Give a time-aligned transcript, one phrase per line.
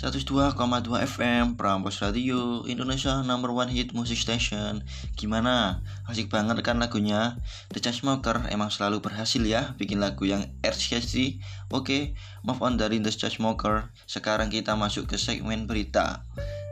[0.00, 0.56] 102,2
[0.96, 4.80] FM Prambos Radio Indonesia number one hit music station
[5.12, 5.84] Gimana?
[6.08, 7.36] Asik banget kan lagunya?
[7.68, 13.12] The Chainsmokers emang selalu berhasil ya Bikin lagu yang RCSD Oke, move on dari The
[13.12, 16.24] Chainsmokers Sekarang kita masuk ke segmen berita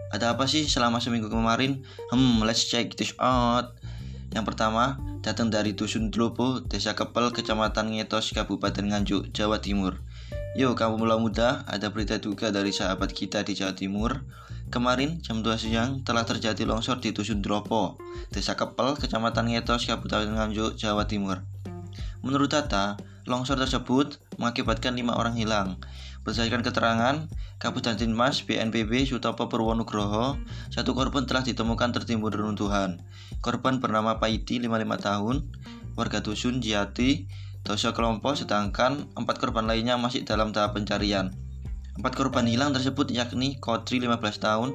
[0.08, 1.84] Ada apa sih selama seminggu kemarin?
[2.08, 3.76] Hmm, let's check this out
[4.32, 10.00] Yang pertama, datang dari Dusun Dlopo, Desa Kepel, Kecamatan Ngetos, Kabupaten Nganjuk, Jawa Timur
[10.58, 14.26] Yo kamu mula muda, ada berita juga dari sahabat kita di Jawa Timur.
[14.74, 17.94] Kemarin jam 2 siang telah terjadi longsor di Dusun Dropo,
[18.34, 21.46] Desa Kepel, Kecamatan Ngetos, Kabupaten Nganjuk, Jawa Timur.
[22.26, 22.98] Menurut data,
[23.30, 25.78] longsor tersebut mengakibatkan lima orang hilang.
[26.26, 27.30] Berdasarkan keterangan,
[27.62, 30.42] Kabupaten Mas BNPB Sutopo Purwonugroho,
[30.74, 32.98] satu korban telah ditemukan tertimbun reruntuhan.
[33.46, 35.36] Korban bernama Paiti, 55 tahun,
[35.94, 37.30] warga dusun Jati,
[37.68, 41.36] dosa kelompok sedangkan empat korban lainnya masih dalam tahap pencarian.
[42.00, 44.72] Empat korban hilang tersebut yakni Kotri 15 tahun,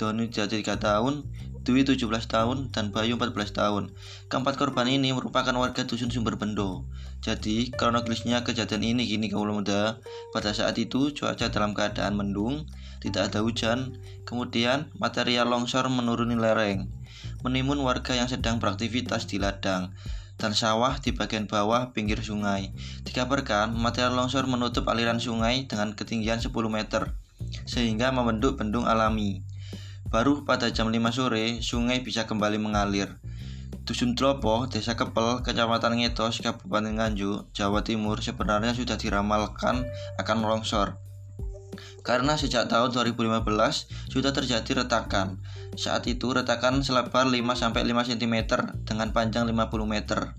[0.00, 1.22] Doni Jati 3 tahun,
[1.62, 3.94] Dwi 17 tahun, dan Bayu 14 tahun.
[4.26, 6.88] Keempat korban ini merupakan warga dusun Sumber Bendo.
[7.20, 10.00] Jadi, kronologisnya kejadian ini gini kaum muda.
[10.32, 12.66] Pada saat itu cuaca dalam keadaan mendung,
[13.04, 14.00] tidak ada hujan.
[14.24, 16.88] Kemudian material longsor menuruni lereng,
[17.44, 19.92] menimun warga yang sedang beraktivitas di ladang
[20.42, 22.74] dan sawah di bagian bawah pinggir sungai.
[23.06, 27.14] Dikabarkan, material longsor menutup aliran sungai dengan ketinggian 10 meter,
[27.62, 29.46] sehingga membentuk bendung alami.
[30.10, 33.22] Baru pada jam 5 sore, sungai bisa kembali mengalir.
[33.86, 39.86] Dusun Tropo, Desa Kepel, Kecamatan Ngetos, Kabupaten Nganjuk, Jawa Timur sebenarnya sudah diramalkan
[40.18, 40.98] akan longsor.
[42.02, 43.46] Karena sejak tahun 2015
[44.10, 45.40] sudah terjadi retakan.
[45.78, 47.72] Saat itu retakan selebar 5-5
[48.12, 48.36] cm
[48.84, 50.34] dengan panjang 50 meter.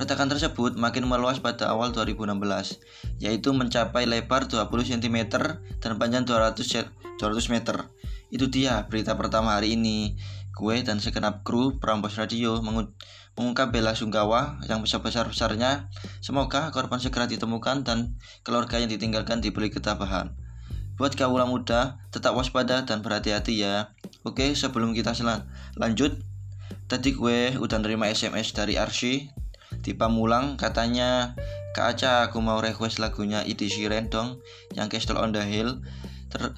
[0.00, 2.80] Retakan tersebut makin meluas pada awal 2016,
[3.20, 4.64] yaitu mencapai lebar 20
[4.96, 5.28] cm
[5.76, 6.88] dan panjang 200,
[7.20, 7.84] 200 meter.
[8.32, 10.16] Itu dia berita pertama hari ini.
[10.56, 12.64] Gue dan segenap kru Prambos Radio
[13.36, 15.92] mengungkap bela sungkawa yang besar-besar-besarnya.
[16.24, 20.32] Semoga korban segera ditemukan dan keluarga yang ditinggalkan diberi ketabahan.
[21.00, 23.96] Buat kaula muda, tetap waspada dan berhati-hati ya.
[24.20, 25.48] Oke, sebelum kita selan
[25.80, 26.20] lanjut,
[26.92, 29.32] tadi gue udah nerima SMS dari Arsy
[29.80, 31.32] di Pamulang katanya
[31.72, 34.44] Kak Aca aku mau request lagunya Iti Shiren dong
[34.76, 35.80] yang Castle on the Hill.
[36.28, 36.52] Ter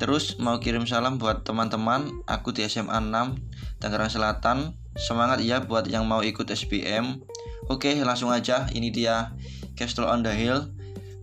[0.00, 3.36] terus mau kirim salam buat teman-teman aku di SMA 6
[3.76, 4.72] Tangerang Selatan.
[4.96, 7.20] Semangat ya buat yang mau ikut SPM
[7.72, 9.32] Oke langsung aja ini dia
[9.72, 10.68] Castle on the Hill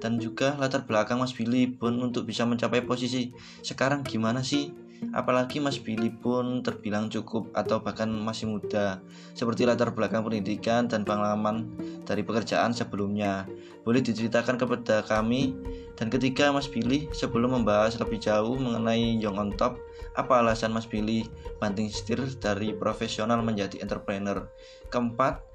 [0.02, 3.30] Dan juga latar belakang Mas Billy Bon untuk bisa mencapai posisi
[3.62, 4.74] sekarang gimana sih?
[5.14, 8.98] Apalagi Mas Billy pun terbilang cukup atau bahkan masih muda
[9.32, 11.70] Seperti latar belakang pendidikan dan pengalaman
[12.02, 13.46] dari pekerjaan sebelumnya.
[13.86, 15.54] Boleh diceritakan kepada kami?
[15.94, 19.78] Dan ketiga Mas Billy sebelum membahas lebih jauh mengenai Young on Top
[20.18, 21.26] Apa alasan Mas Billy
[21.62, 24.46] banting setir dari profesional menjadi entrepreneur?
[24.90, 25.48] Keempat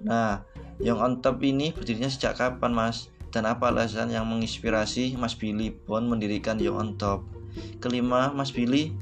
[0.00, 0.40] Nah,
[0.80, 3.12] Young on Top ini berdirinya sejak kapan Mas?
[3.30, 7.22] Dan apa alasan yang menginspirasi Mas Billy Bon mendirikan Young on Top?
[7.78, 8.94] Kelima, Mas Billy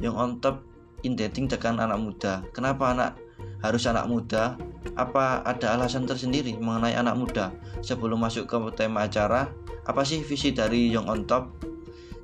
[0.00, 0.64] yang on top
[1.04, 2.44] in dengan anak muda.
[2.52, 3.16] Kenapa anak
[3.60, 4.56] harus anak muda?
[4.96, 7.52] Apa ada alasan tersendiri mengenai anak muda?
[7.84, 9.52] Sebelum masuk ke tema acara,
[9.84, 11.52] apa sih visi dari Young on Top?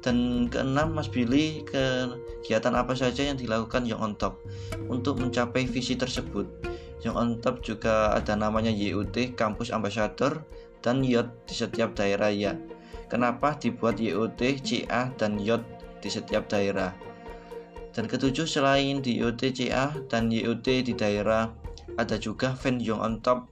[0.05, 4.41] Dan keenam, Mas Billy, kegiatan apa saja yang dilakukan Young on Top
[4.88, 6.47] untuk mencapai visi tersebut?
[7.05, 10.47] Young on Top juga ada namanya YUT, Kampus Ambassador,
[10.87, 12.55] dan YOT di setiap daerah ya.
[13.11, 15.67] Kenapa dibuat YOT, CA, dan YOT
[15.99, 16.94] di setiap daerah?
[17.91, 21.50] Dan ketujuh selain di YOTCA dan YOT di daerah
[21.99, 23.50] ada juga fan Young on top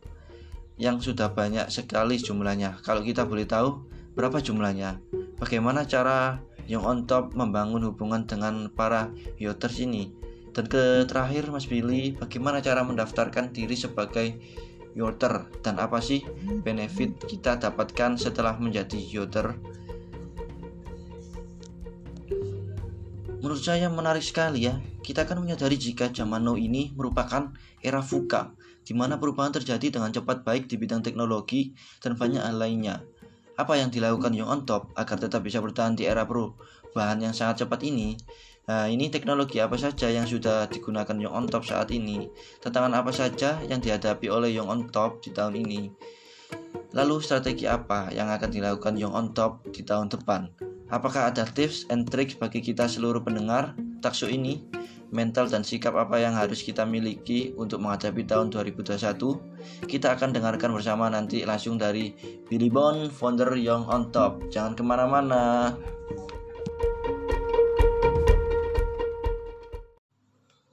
[0.76, 2.76] yang sudah banyak sekali jumlahnya.
[2.84, 3.82] Kalau kita boleh tahu
[4.14, 5.00] berapa jumlahnya?
[5.40, 6.38] Bagaimana cara
[6.68, 9.10] Young on top membangun hubungan dengan para
[9.40, 10.12] yoters ini?
[10.54, 14.38] Dan ke terakhir Mas Billy, bagaimana cara mendaftarkan diri sebagai
[14.94, 16.22] yoter dan apa sih
[16.62, 19.58] benefit kita dapatkan setelah menjadi yoter?
[23.44, 24.80] Menurut saya menarik sekali ya.
[25.04, 27.52] Kita akan menyadari jika zaman now ini merupakan
[27.84, 28.56] era VUCA,
[28.88, 33.04] di mana perubahan terjadi dengan cepat baik di bidang teknologi dan banyak hal lainnya.
[33.60, 37.68] Apa yang dilakukan Young on Top agar tetap bisa bertahan di era perubahan yang sangat
[37.68, 38.16] cepat ini?
[38.64, 42.32] Nah, ini teknologi apa saja yang sudah digunakan Young on Top saat ini?
[42.64, 45.92] Tantangan apa saja yang dihadapi oleh Young on Top di tahun ini?
[46.96, 50.48] Lalu strategi apa yang akan dilakukan Young on Top di tahun depan?
[50.88, 54.64] Apakah ada tips and tricks bagi kita seluruh pendengar taksu ini?
[55.12, 58.96] Mental dan sikap apa yang harus kita miliki untuk menghadapi tahun 2021?
[59.84, 62.16] Kita akan dengarkan bersama nanti langsung dari
[62.48, 64.40] Billy Bond, founder Young on Top.
[64.48, 65.76] Jangan ke mana-mana.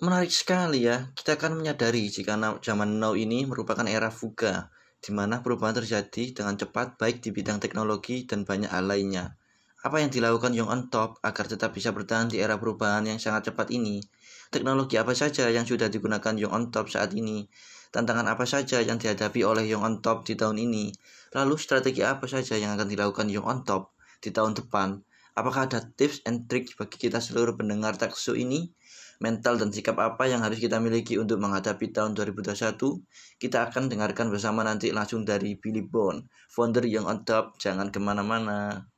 [0.02, 2.34] Menarik sekali ya, kita akan menyadari jika
[2.66, 7.62] zaman now ini merupakan era fuga, di mana perubahan terjadi dengan cepat baik di bidang
[7.62, 9.38] teknologi dan banyak hal lainnya.
[9.86, 13.54] Apa yang dilakukan Young on Top agar tetap bisa bertahan di era perubahan yang sangat
[13.54, 14.02] cepat ini?
[14.50, 17.46] Teknologi apa saja yang sudah digunakan Young on Top saat ini?
[17.94, 20.90] Tantangan apa saja yang dihadapi oleh Young on Top di tahun ini?
[21.38, 24.98] Lalu strategi apa saja yang akan dilakukan Young on Top di tahun depan?
[25.38, 28.74] Apakah ada tips and tricks bagi kita seluruh pendengar taksu ini?
[29.22, 32.74] Mental dan sikap apa yang harus kita miliki untuk menghadapi tahun 2021?
[33.38, 37.62] Kita akan dengarkan bersama nanti langsung dari Billy Bond, founder Young on Top.
[37.62, 38.92] Jangan ke mana-mana.